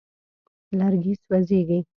لرګي 0.77 1.13
سوځېږي. 1.25 1.79